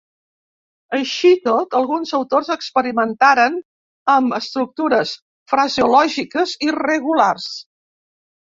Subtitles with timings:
[0.99, 3.59] Així i tot, alguns autors experimentaren
[4.15, 5.13] amb estructures
[5.55, 7.51] fraseològiques irregulars.